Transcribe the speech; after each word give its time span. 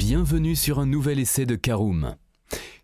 Bienvenue 0.00 0.56
sur 0.56 0.78
un 0.78 0.86
nouvel 0.86 1.18
essai 1.18 1.44
de 1.44 1.56
Karoom. 1.56 2.16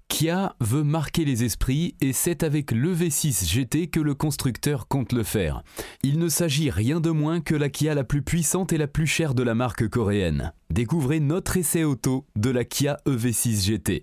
Kia 0.07 0.55
veut 0.61 0.83
marquer 0.83 1.25
les 1.25 1.45
esprits 1.45 1.97
et 2.03 2.13
c'est 2.13 2.43
avec 2.43 2.73
le 2.73 2.95
V6 2.95 3.51
GT 3.51 3.87
que 3.87 4.01
le 4.01 4.15
constructeur 4.15 4.87
compte 4.87 5.15
le 5.15 5.23
faire. 5.23 5.63
Il 6.03 6.19
ne 6.19 6.29
s'agit 6.29 6.69
rien 6.69 7.01
de 7.01 7.09
moins 7.09 7.41
que 7.41 7.55
la 7.55 7.71
Kia 7.71 7.95
la 7.95 8.05
plus 8.05 8.21
puissante 8.21 8.75
et 8.75 8.77
la 8.77 8.87
plus 8.87 9.07
chère 9.07 9.35
de 9.35 9.43
la 9.43 9.55
marque 9.55 9.89
coréenne. 9.89 10.53
Découvrez 10.69 11.21
notre 11.21 11.57
essai 11.57 11.85
auto 11.85 12.27
de 12.37 12.51
la 12.51 12.67
Kia 12.67 12.99
EV6 13.07 13.65
GT. 13.65 14.03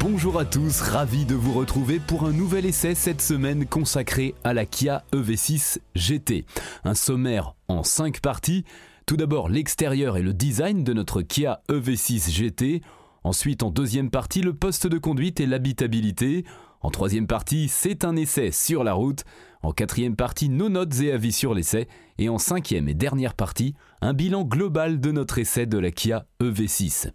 Bonjour 0.00 0.38
à 0.38 0.46
tous, 0.46 0.80
ravi 0.80 1.26
de 1.26 1.34
vous 1.34 1.52
retrouver 1.52 1.98
pour 1.98 2.24
un 2.24 2.32
nouvel 2.32 2.64
essai 2.64 2.94
cette 2.94 3.20
semaine 3.20 3.66
consacré 3.66 4.34
à 4.44 4.54
la 4.54 4.64
Kia 4.64 5.04
EV6 5.12 5.76
GT. 5.94 6.46
Un 6.84 6.94
sommaire 6.94 7.54
en 7.68 7.82
5 7.82 8.20
parties. 8.20 8.64
Tout 9.04 9.18
d'abord 9.18 9.50
l'extérieur 9.50 10.16
et 10.16 10.22
le 10.22 10.32
design 10.32 10.84
de 10.84 10.94
notre 10.94 11.20
Kia 11.20 11.60
EV6 11.68 12.30
GT. 12.30 12.80
Ensuite 13.24 13.62
en 13.62 13.70
deuxième 13.70 14.08
partie 14.08 14.40
le 14.40 14.54
poste 14.54 14.86
de 14.86 14.96
conduite 14.96 15.38
et 15.38 15.46
l'habitabilité. 15.46 16.46
En 16.80 16.90
troisième 16.90 17.26
partie 17.26 17.68
c'est 17.68 18.02
un 18.02 18.16
essai 18.16 18.52
sur 18.52 18.84
la 18.84 18.94
route. 18.94 19.24
En 19.60 19.72
quatrième 19.72 20.16
partie 20.16 20.48
nos 20.48 20.70
notes 20.70 20.98
et 21.02 21.12
avis 21.12 21.32
sur 21.32 21.52
l'essai. 21.52 21.88
Et 22.16 22.30
en 22.30 22.38
cinquième 22.38 22.88
et 22.88 22.94
dernière 22.94 23.34
partie 23.34 23.74
un 24.00 24.14
bilan 24.14 24.44
global 24.44 24.98
de 24.98 25.12
notre 25.12 25.38
essai 25.38 25.66
de 25.66 25.78
la 25.78 25.90
Kia 25.90 26.24
EV6. 26.40 27.10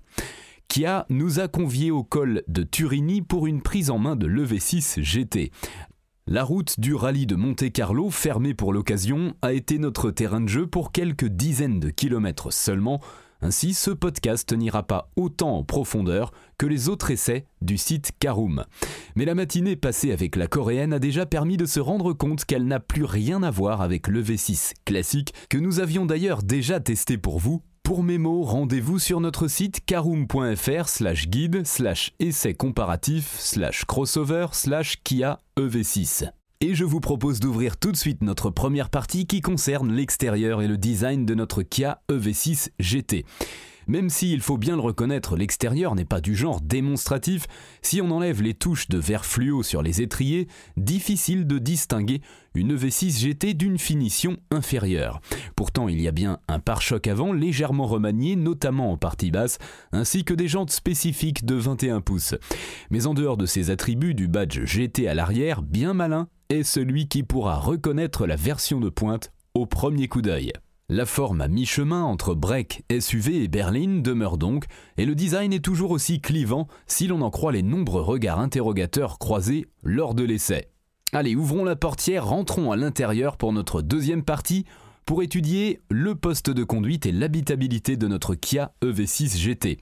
Kia 0.68 1.06
nous 1.10 1.40
a 1.40 1.48
conviés 1.48 1.92
au 1.92 2.04
col 2.04 2.44
de 2.48 2.64
Turini 2.64 3.22
pour 3.22 3.48
une 3.48 3.62
prise 3.62 3.90
en 3.90 3.98
main 3.98 4.16
de 4.16 4.28
l'EV6 4.28 5.02
GT. 5.02 5.52
La 6.28 6.44
route 6.44 6.80
du 6.80 6.96
rallye 6.96 7.28
de 7.28 7.36
Monte-Carlo, 7.36 8.10
fermée 8.10 8.54
pour 8.54 8.74
l'occasion, 8.74 9.36
a 9.42 9.54
été 9.54 9.78
notre 9.78 10.10
terrain 10.12 10.42
de 10.42 10.50
jeu 10.50 10.66
pour 10.66 10.92
quelques 10.92 11.28
dizaines 11.28 11.80
de 11.80 11.92
kilomètres 11.92 12.52
seulement. 12.52 13.00
Ainsi, 13.42 13.76
ce 13.76 13.92
podcast 13.92 14.52
n'ira 14.54 14.82
pas 14.82 15.12
autant 15.16 15.58
en 15.58 15.64
profondeur 15.64 16.32
que 16.58 16.66
les 16.66 16.90
autres 16.90 17.12
essais 17.12 17.46
du 17.62 17.78
site 17.78 18.14
Karoom. 18.18 18.66
Mais 19.16 19.26
la 19.26 19.36
matinée 19.36 19.76
passée 19.76 20.12
avec 20.12 20.36
la 20.36 20.48
coréenne 20.48 20.94
a 20.94 21.00
déjà 21.00 21.28
permis 21.28 21.58
de 21.58 21.68
se 21.68 21.80
rendre 21.80 22.14
compte 22.14 22.44
qu'elle 22.46 22.66
n'a 22.66 22.80
plus 22.80 23.04
rien 23.04 23.44
à 23.44 23.52
voir 23.52 23.82
avec 23.82 24.08
le 24.08 24.24
V6 24.24 24.74
classique 24.84 25.34
que 25.50 25.60
nous 25.60 25.80
avions 25.80 26.08
d'ailleurs 26.08 26.42
déjà 26.42 26.80
testé 26.80 27.20
pour 27.20 27.40
vous 27.40 27.62
pour 27.86 28.02
mes 28.02 28.18
mots, 28.18 28.42
rendez-vous 28.42 28.98
sur 28.98 29.22
notre 29.22 29.48
site 29.48 29.86
caroom.fr 29.86 30.90
slash 30.90 31.28
guide 31.30 31.68
slash 31.68 32.14
essai 32.20 32.56
comparatif 32.56 33.36
slash 33.38 33.86
crossover 33.86 34.48
slash 34.54 35.04
Kia 35.04 35.40
EV6. 35.56 36.32
Et 36.62 36.74
je 36.74 36.84
vous 36.84 37.00
propose 37.00 37.40
d'ouvrir 37.40 37.78
tout 37.78 37.92
de 37.92 37.98
suite 37.98 38.24
notre 38.24 38.50
première 38.50 38.90
partie 38.90 39.28
qui 39.28 39.42
concerne 39.42 39.94
l'extérieur 39.94 40.64
et 40.64 40.68
le 40.68 40.80
design 40.80 41.28
de 41.28 41.36
notre 41.36 41.62
Kia 41.62 42.02
EV6 42.10 42.70
GT. 42.80 43.24
Même 43.88 44.10
si, 44.10 44.32
il 44.34 44.42
faut 44.42 44.58
bien 44.58 44.76
le 44.76 44.82
reconnaître, 44.82 45.36
l'extérieur 45.36 45.96
n'est 45.96 46.06
pas 46.06 46.22
du 46.22 46.36
genre 46.36 46.62
démonstratif, 46.62 47.46
si 47.82 48.02
on 48.02 48.12
enlève 48.12 48.42
les 48.42 48.54
touches 48.54 48.88
de 48.90 48.98
verre 48.98 49.26
fluo 49.26 49.64
sur 49.64 49.82
les 49.82 50.02
étriers, 50.02 50.48
difficile 50.78 51.46
de 51.46 51.60
distinguer 51.60 52.22
une 52.56 52.76
V6 52.76 53.20
GT 53.20 53.54
d'une 53.54 53.78
finition 53.78 54.38
inférieure. 54.50 55.20
Pourtant, 55.56 55.88
il 55.88 56.02
y 56.02 56.08
a 56.08 56.12
bien 56.12 56.40
un 56.48 56.60
pare-choc 56.60 57.08
avant 57.08 57.34
légèrement 57.34 57.86
remanié, 57.86 58.36
notamment 58.36 58.92
en 58.92 58.98
partie 58.98 59.32
basse, 59.32 59.58
ainsi 59.92 60.24
que 60.24 60.34
des 60.34 60.48
jantes 60.48 60.72
spécifiques 60.72 61.46
de 61.46 61.56
21 61.56 62.02
pouces. 62.02 62.36
Mais 62.90 63.06
en 63.06 63.14
dehors 63.14 63.38
de 63.38 63.46
ces 63.46 63.70
attributs 63.70 64.16
du 64.16 64.28
badge 64.28 64.64
GT 64.66 65.08
à 65.08 65.14
l'arrière, 65.14 65.62
bien 65.62 65.94
malin 65.94 66.28
est 66.50 66.64
celui 66.64 67.08
qui 67.08 67.24
pourra 67.24 67.58
reconnaître 67.58 68.26
la 68.26 68.36
version 68.36 68.80
de 68.80 68.90
pointe 68.90 69.32
au 69.54 69.66
premier 69.66 70.08
coup 70.08 70.22
d'œil. 70.22 70.52
La 70.88 71.08
forme 71.08 71.42
à 71.42 71.48
mi-chemin 71.48 72.04
entre 72.04 72.36
break, 72.36 72.84
SUV 73.00 73.42
et 73.42 73.48
berline 73.48 74.04
demeure 74.04 74.38
donc, 74.38 74.66
et 74.98 75.06
le 75.08 75.16
design 75.16 75.52
est 75.52 75.66
toujours 75.66 75.90
aussi 75.90 76.22
clivant 76.22 76.68
si 76.86 77.08
l'on 77.08 77.22
en 77.22 77.32
croit 77.32 77.52
les 77.52 77.64
nombreux 77.64 78.04
regards 78.04 78.40
interrogateurs 78.40 79.18
croisés 79.18 79.66
lors 79.82 80.14
de 80.14 80.24
l'essai. 80.24 80.70
Allez, 81.12 81.36
ouvrons 81.36 81.64
la 81.64 81.76
portière, 81.76 82.28
rentrons 82.28 82.72
à 82.72 82.78
l'intérieur 82.78 83.36
pour 83.36 83.52
notre 83.52 83.82
deuxième 83.82 84.24
partie 84.24 84.66
pour 85.06 85.24
étudier 85.24 85.82
le 85.90 86.14
poste 86.14 86.52
de 86.52 86.64
conduite 86.64 87.08
et 87.08 87.12
l'habitabilité 87.12 87.98
de 87.98 88.08
notre 88.08 88.36
Kia 88.36 88.72
EV6 88.84 89.38
GT. 89.38 89.80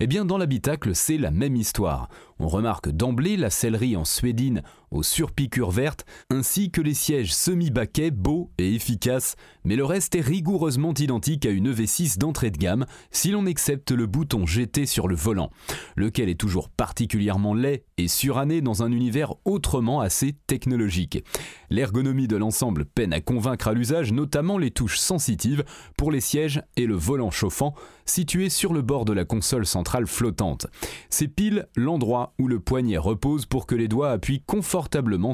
Eh 0.00 0.06
bien, 0.06 0.24
dans 0.24 0.38
l'habitacle, 0.38 0.94
c'est 0.94 1.18
la 1.18 1.30
même 1.30 1.56
histoire. 1.56 2.08
On 2.38 2.48
remarque 2.48 2.90
d'emblée 2.90 3.36
la 3.36 3.50
sellerie 3.50 3.96
en 3.96 4.04
suédine 4.04 4.62
aux 4.90 5.02
surpiqûres 5.02 5.70
vertes, 5.70 6.04
ainsi 6.30 6.70
que 6.70 6.80
les 6.80 6.94
sièges 6.94 7.34
semi-baquets 7.34 8.10
beaux 8.10 8.50
et 8.58 8.74
efficaces, 8.74 9.36
mais 9.64 9.76
le 9.76 9.84
reste 9.84 10.14
est 10.14 10.20
rigoureusement 10.20 10.94
identique 10.94 11.46
à 11.46 11.50
une 11.50 11.72
EV6 11.72 12.18
d'entrée 12.18 12.50
de 12.50 12.58
gamme, 12.58 12.86
si 13.10 13.30
l'on 13.30 13.46
accepte 13.46 13.90
le 13.90 14.06
bouton 14.06 14.46
GT 14.46 14.86
sur 14.86 15.08
le 15.08 15.16
volant, 15.16 15.50
lequel 15.96 16.28
est 16.28 16.40
toujours 16.40 16.68
particulièrement 16.68 17.54
laid 17.54 17.84
et 17.98 18.08
suranné 18.08 18.60
dans 18.60 18.82
un 18.82 18.92
univers 18.92 19.34
autrement 19.44 20.00
assez 20.00 20.34
technologique. 20.46 21.24
L'ergonomie 21.70 22.28
de 22.28 22.36
l'ensemble 22.36 22.84
peine 22.84 23.12
à 23.12 23.20
convaincre 23.20 23.68
à 23.68 23.72
l'usage, 23.72 24.12
notamment 24.12 24.58
les 24.58 24.70
touches 24.70 24.98
sensitives 24.98 25.64
pour 25.96 26.12
les 26.12 26.20
sièges 26.20 26.62
et 26.76 26.86
le 26.86 26.94
volant 26.94 27.30
chauffant, 27.30 27.74
situés 28.04 28.50
sur 28.50 28.72
le 28.72 28.82
bord 28.82 29.04
de 29.04 29.12
la 29.12 29.24
console 29.24 29.66
centrale 29.66 30.06
flottante. 30.06 30.66
C'est 31.10 31.28
pile 31.28 31.66
l'endroit 31.74 32.34
où 32.38 32.46
le 32.46 32.60
poignet 32.60 32.98
repose 32.98 33.46
pour 33.46 33.66
que 33.66 33.74
les 33.74 33.88
doigts 33.88 34.12
appuient 34.12 34.42
confortablement 34.46 34.75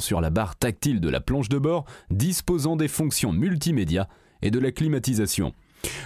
sur 0.01 0.21
la 0.21 0.31
barre 0.31 0.57
tactile 0.57 1.01
de 1.01 1.09
la 1.09 1.21
planche 1.21 1.49
de 1.49 1.59
bord, 1.59 1.85
disposant 2.11 2.77
des 2.77 2.89
fonctions 2.89 3.33
multimédia 3.33 4.09
et 4.41 4.51
de 4.51 4.59
la 4.59 4.71
climatisation. 4.71 5.53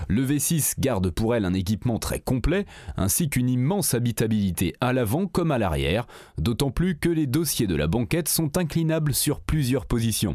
Le 0.08 0.24
V6 0.24 0.74
garde 0.78 1.10
pour 1.10 1.34
elle 1.34 1.44
un 1.44 1.52
équipement 1.52 1.98
très 1.98 2.18
complet, 2.18 2.64
ainsi 2.96 3.28
qu'une 3.28 3.50
immense 3.50 3.92
habitabilité 3.92 4.74
à 4.80 4.94
l'avant 4.94 5.26
comme 5.26 5.50
à 5.50 5.58
l'arrière, 5.58 6.06
d'autant 6.38 6.70
plus 6.70 6.96
que 6.96 7.10
les 7.10 7.26
dossiers 7.26 7.66
de 7.66 7.76
la 7.76 7.86
banquette 7.86 8.28
sont 8.28 8.56
inclinables 8.56 9.12
sur 9.12 9.40
plusieurs 9.40 9.84
positions. 9.84 10.34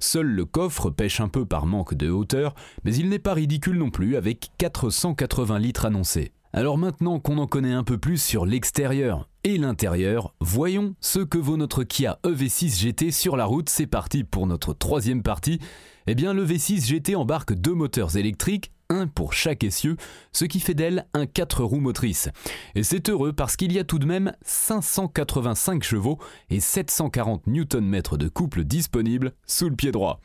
Seul 0.00 0.26
le 0.26 0.46
coffre 0.46 0.88
pêche 0.88 1.20
un 1.20 1.28
peu 1.28 1.44
par 1.44 1.66
manque 1.66 1.94
de 1.94 2.08
hauteur, 2.08 2.54
mais 2.84 2.94
il 2.94 3.10
n'est 3.10 3.18
pas 3.18 3.34
ridicule 3.34 3.76
non 3.76 3.90
plus 3.90 4.16
avec 4.16 4.50
480 4.56 5.58
litres 5.58 5.84
annoncés. 5.84 6.32
Alors 6.52 6.78
maintenant 6.78 7.20
qu'on 7.20 7.36
en 7.36 7.46
connaît 7.46 7.74
un 7.74 7.84
peu 7.84 7.98
plus 7.98 8.20
sur 8.20 8.46
l'extérieur 8.46 9.28
et 9.44 9.58
l'intérieur, 9.58 10.34
voyons 10.40 10.94
ce 11.00 11.18
que 11.18 11.36
vaut 11.36 11.58
notre 11.58 11.84
Kia 11.84 12.18
EV6 12.24 12.80
GT 12.80 13.10
sur 13.10 13.36
la 13.36 13.44
route. 13.44 13.68
C'est 13.68 13.86
parti 13.86 14.24
pour 14.24 14.46
notre 14.46 14.72
troisième 14.72 15.22
partie. 15.22 15.60
Eh 16.06 16.14
bien, 16.14 16.32
le 16.32 16.46
V6 16.46 16.86
GT 16.86 17.16
embarque 17.16 17.52
deux 17.52 17.74
moteurs 17.74 18.16
électriques, 18.16 18.72
un 18.88 19.08
pour 19.08 19.34
chaque 19.34 19.62
essieu, 19.62 19.98
ce 20.32 20.46
qui 20.46 20.58
fait 20.58 20.72
d'elle 20.72 21.06
un 21.12 21.26
4 21.26 21.64
roues 21.64 21.80
motrices. 21.80 22.30
Et 22.74 22.82
c'est 22.82 23.10
heureux 23.10 23.34
parce 23.34 23.56
qu'il 23.56 23.72
y 23.74 23.78
a 23.78 23.84
tout 23.84 23.98
de 23.98 24.06
même 24.06 24.32
585 24.40 25.82
chevaux 25.82 26.18
et 26.48 26.60
740 26.60 27.46
Nm 27.46 28.00
de 28.12 28.28
couple 28.28 28.64
disponibles 28.64 29.34
sous 29.46 29.68
le 29.68 29.76
pied 29.76 29.92
droit. 29.92 30.22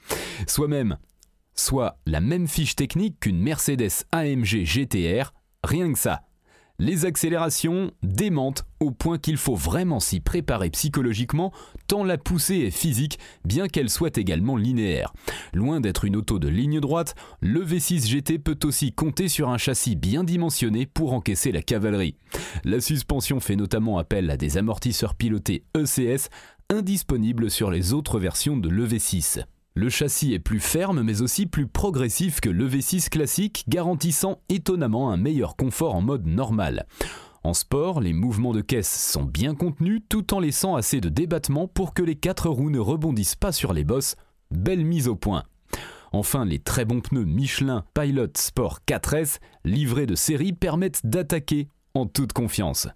Soit 0.47 0.69
même, 0.69 0.97
soit 1.53 1.97
la 2.05 2.22
même 2.22 2.47
fiche 2.47 2.78
technique 2.78 3.19
qu'une 3.19 3.41
Mercedes 3.41 4.05
AMG 4.13 4.63
GTR, 4.63 5.34
rien 5.63 5.91
que 5.91 5.99
ça. 5.99 6.22
Les 6.79 7.05
accélérations 7.05 7.91
démentent 8.02 8.66
au 8.79 8.90
point 8.90 9.20
qu'il 9.20 9.37
faut 9.37 9.55
vraiment 9.55 9.99
s'y 9.99 10.20
préparer 10.20 10.72
psychologiquement, 10.72 11.53
tant 11.87 12.03
la 12.03 12.17
poussée 12.17 12.58
est 12.58 12.72
physique, 12.72 13.20
bien 13.46 13.67
qu'elle 13.67 13.91
soit 13.91 14.17
également 14.17 14.58
linéaire. 14.58 15.14
Loin 15.53 15.79
d'être 15.82 16.03
une 16.03 16.16
auto 16.16 16.40
de 16.40 16.47
ligne 16.47 16.79
droite, 16.79 17.14
le 17.41 17.64
V6 17.64 18.08
GT 18.08 18.40
peut 18.40 18.58
aussi 18.64 18.91
compter 18.91 19.28
sur 19.28 19.49
un 19.49 19.59
châssis 19.59 19.96
bien 19.96 20.23
dimensionné 20.23 20.87
pour 20.87 21.14
encaisser 21.14 21.52
la 21.52 21.61
cavalerie. 21.61 22.16
La 22.64 22.82
suspension 22.82 23.40
fait 23.40 23.55
notamment 23.55 23.99
appel 23.99 24.32
à 24.32 24.37
des 24.37 24.58
amortisseurs 24.58 25.14
pilotés 25.14 25.64
ECS 25.78 26.29
indisponibles 26.70 27.52
sur 27.52 27.70
les 27.70 27.93
autres 27.93 28.20
versions 28.20 28.58
de 28.58 28.70
l'EV6. 28.70 29.43
Le 29.75 29.90
châssis 29.90 30.34
est 30.34 30.40
plus 30.40 30.59
ferme 30.59 31.02
mais 31.02 31.23
aussi 31.23 31.47
plus 31.47 31.66
progressif 31.66 32.41
que 32.41 32.49
le 32.49 32.70
V6 32.70 33.09
classique, 33.09 33.66
garantissant 33.67 34.40
étonnamment 34.47 35.11
un 35.11 35.17
meilleur 35.17 35.55
confort 35.55 35.96
en 35.96 36.02
mode 36.02 36.28
normal. 36.28 36.85
En 37.43 37.55
sport, 37.55 37.99
les 37.99 38.14
mouvements 38.14 38.53
de 38.53 38.61
caisse 38.61 39.11
sont 39.11 39.23
bien 39.23 39.55
contenus 39.55 40.02
tout 40.09 40.34
en 40.35 40.40
laissant 40.40 40.75
assez 40.75 41.02
de 41.02 41.09
débattement 41.09 41.67
pour 41.67 41.96
que 41.96 42.03
les 42.03 42.16
quatre 42.16 42.49
roues 42.49 42.70
ne 42.70 42.78
rebondissent 42.79 43.35
pas 43.35 43.52
sur 43.52 43.73
les 43.73 43.84
bosses. 43.84 44.16
Belle 44.52 44.85
mise 44.85 45.08
au 45.08 45.16
point. 45.16 45.43
Enfin, 46.11 46.46
les 46.46 46.59
très 46.59 46.85
bons 46.85 47.02
pneus 47.02 47.25
Michelin 47.25 47.84
Pilot 47.96 48.28
Sport 48.37 48.79
4S 48.87 49.40
livrés 49.66 50.05
de 50.05 50.16
série 50.16 50.53
permettent 50.53 51.02
d'attaquer 51.03 51.67
en 51.96 52.05
toute 52.05 52.31
confiance. 52.31 52.87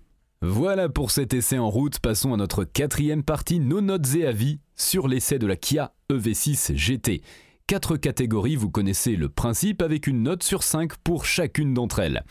Voilà 0.44 0.90
pour 0.90 1.10
cet 1.10 1.34
essai 1.34 1.58
en 1.58 1.72
route, 1.72 1.98
passons 2.00 2.36
à 2.36 2.38
notre 2.38 2.64
quatrième 2.64 3.24
partie, 3.24 3.60
nos 3.60 3.82
notes 3.82 4.14
et 4.16 4.28
avis 4.28 4.60
sur 4.78 5.08
l'essai 5.08 5.40
de 5.40 5.48
la 5.48 5.56
Kia 5.56 5.94
EV6 6.10 6.76
GT. 6.76 7.22
Quatre 7.68 7.98
catégories, 7.98 8.56
vous 8.56 8.70
connaissez 8.70 9.18
le 9.18 9.28
principe 9.28 9.82
avec 9.82 10.08
une 10.08 10.24
note 10.24 10.44
sur 10.44 10.64
5 10.64 10.96
pour 10.98 11.26
chacune 11.26 11.74
d'entre 11.74 12.00
elles. 12.00 12.24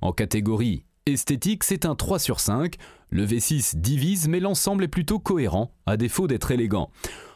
En 0.00 0.12
catégorie 0.12 0.84
esthétique, 1.04 1.64
c'est 1.64 1.84
un 1.84 1.94
3 1.94 2.18
sur 2.18 2.40
5. 2.40 2.76
Le 3.10 3.26
V6 3.26 3.76
divise, 3.76 4.28
mais 4.28 4.40
l'ensemble 4.40 4.84
est 4.84 4.88
plutôt 4.88 5.18
cohérent, 5.18 5.74
à 5.84 5.96
défaut 5.96 6.26
d'être 6.26 6.50
élégant. 6.50 6.90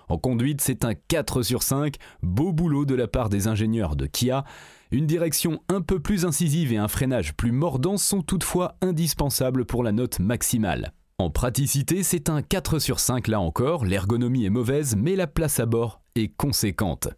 En 0.09 0.19
conduite, 0.19 0.61
c'est 0.61 0.85
un 0.85 0.95
4 0.95 1.43
sur 1.43 1.63
5, 1.63 1.97
beau 2.23 2.53
boulot 2.53 2.85
de 2.85 2.95
la 2.95 3.09
part 3.09 3.29
des 3.29 3.49
ingénieurs 3.49 3.97
de 3.97 4.07
Kia. 4.07 4.45
Une 4.91 5.07
direction 5.07 5.61
un 5.69 5.81
peu 5.81 6.01
plus 6.01 6.25
incisive 6.25 6.73
et 6.73 6.77
un 6.77 6.89
freinage 6.89 7.35
plus 7.35 7.53
mordant 7.53 7.97
sont 7.97 8.23
toutefois 8.23 8.77
indispensables 8.83 9.65
pour 9.65 9.83
la 9.83 9.93
note 9.93 10.21
maximale. 10.21 10.93
En 11.23 11.31
praticité, 11.31 12.03
c'est 12.03 12.31
un 12.31 12.43
4 12.43 12.81
sur 12.81 12.99
5 12.99 13.29
là 13.29 13.39
encore, 13.39 13.85
l'ergonomie 13.85 14.45
est 14.45 14.51
mauvaise, 14.51 14.97
mais 14.97 15.15
la 15.15 15.29
place 15.29 15.61
à 15.61 15.67
bord 15.67 16.03
est 16.17 16.37
conséquente. 16.37 17.11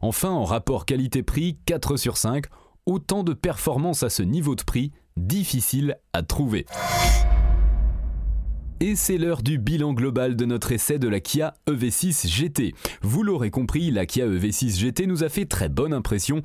Enfin, 0.00 0.30
en 0.30 0.44
rapport 0.44 0.86
qualité-prix, 0.86 1.58
4 1.66 1.98
sur 1.98 2.16
5, 2.16 2.46
autant 2.86 3.22
de 3.22 3.34
performance 3.34 4.02
à 4.02 4.08
ce 4.08 4.22
niveau 4.22 4.54
de 4.56 4.62
prix, 4.62 4.92
difficile 5.18 5.98
à 6.14 6.22
trouver. 6.22 6.64
Et 8.80 8.96
c'est 8.96 9.18
l'heure 9.18 9.42
du 9.42 9.58
bilan 9.58 9.92
global 9.92 10.36
de 10.36 10.46
notre 10.46 10.72
essai 10.72 10.98
de 10.98 11.06
la 11.06 11.20
Kia 11.20 11.52
EV6 11.68 12.28
GT. 12.28 12.72
Vous 13.02 13.22
l'aurez 13.22 13.50
compris, 13.50 13.90
la 13.90 14.06
Kia 14.06 14.26
EV6 14.26 14.78
GT 14.78 15.06
nous 15.06 15.22
a 15.22 15.28
fait 15.28 15.44
très 15.44 15.68
bonne 15.68 15.92
impression. 15.92 16.40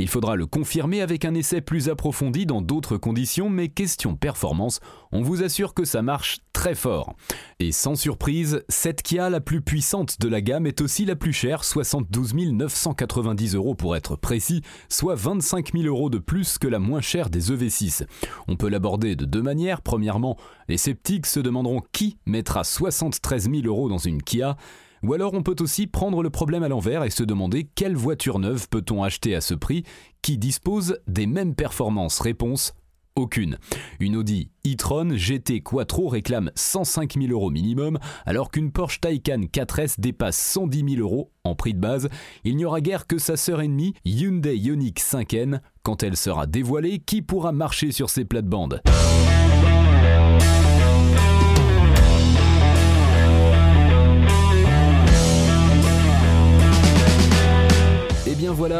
Il 0.00 0.06
faudra 0.06 0.36
le 0.36 0.46
confirmer 0.46 1.00
avec 1.00 1.24
un 1.24 1.34
essai 1.34 1.60
plus 1.60 1.88
approfondi 1.88 2.46
dans 2.46 2.62
d'autres 2.62 2.96
conditions, 2.96 3.50
mais 3.50 3.68
question 3.68 4.14
performance, 4.14 4.78
on 5.10 5.22
vous 5.22 5.42
assure 5.42 5.74
que 5.74 5.84
ça 5.84 6.02
marche 6.02 6.38
très 6.52 6.76
fort. 6.76 7.16
Et 7.58 7.72
sans 7.72 7.96
surprise, 7.96 8.62
cette 8.68 9.02
Kia 9.02 9.28
la 9.28 9.40
plus 9.40 9.60
puissante 9.60 10.20
de 10.20 10.28
la 10.28 10.40
gamme 10.40 10.68
est 10.68 10.80
aussi 10.80 11.04
la 11.04 11.16
plus 11.16 11.32
chère, 11.32 11.64
72 11.64 12.32
990 12.34 13.56
euros 13.56 13.74
pour 13.74 13.96
être 13.96 14.14
précis, 14.14 14.62
soit 14.88 15.16
25 15.16 15.72
000 15.72 15.84
euros 15.86 16.10
de 16.10 16.18
plus 16.18 16.58
que 16.58 16.68
la 16.68 16.78
moins 16.78 17.00
chère 17.00 17.28
des 17.28 17.50
EV6. 17.50 18.06
On 18.46 18.54
peut 18.54 18.68
l'aborder 18.68 19.16
de 19.16 19.24
deux 19.24 19.42
manières. 19.42 19.82
Premièrement, 19.82 20.36
les 20.68 20.76
sceptiques 20.76 21.26
se 21.26 21.40
demanderont 21.40 21.82
qui 21.90 22.18
mettra 22.24 22.62
73 22.62 23.50
000 23.50 23.66
euros 23.66 23.88
dans 23.88 23.98
une 23.98 24.22
Kia. 24.22 24.56
Ou 25.02 25.14
alors 25.14 25.34
on 25.34 25.42
peut 25.42 25.56
aussi 25.60 25.86
prendre 25.86 26.22
le 26.22 26.30
problème 26.30 26.62
à 26.62 26.68
l'envers 26.68 27.04
et 27.04 27.10
se 27.10 27.22
demander 27.22 27.68
quelle 27.74 27.96
voiture 27.96 28.38
neuve 28.38 28.68
peut-on 28.68 29.02
acheter 29.02 29.34
à 29.34 29.40
ce 29.40 29.54
prix 29.54 29.84
qui 30.22 30.38
dispose 30.38 30.98
des 31.06 31.26
mêmes 31.26 31.54
performances 31.54 32.20
Réponse 32.20 32.74
aucune. 33.18 33.58
Une 34.00 34.16
Audi 34.16 34.50
e-tron 34.66 35.16
GT 35.16 35.60
Quattro 35.60 36.08
réclame 36.08 36.50
105 36.54 37.14
000 37.14 37.32
euros 37.32 37.50
minimum, 37.50 37.98
alors 38.26 38.50
qu'une 38.50 38.70
Porsche 38.70 39.00
Taycan 39.00 39.42
4S 39.52 39.98
dépasse 39.98 40.36
110 40.36 40.94
000 40.96 41.02
euros 41.02 41.32
en 41.44 41.54
prix 41.54 41.74
de 41.74 41.80
base. 41.80 42.08
Il 42.44 42.56
n'y 42.56 42.64
aura 42.64 42.80
guère 42.80 43.06
que 43.06 43.18
sa 43.18 43.36
sœur 43.36 43.60
ennemie, 43.60 43.94
Hyundai 44.04 44.56
Ioniq 44.56 45.00
5N. 45.00 45.60
Quand 45.82 46.02
elle 46.02 46.16
sera 46.16 46.46
dévoilée, 46.46 47.00
qui 47.00 47.22
pourra 47.22 47.52
marcher 47.52 47.92
sur 47.92 48.08
ses 48.08 48.24
plates-bandes? 48.24 48.82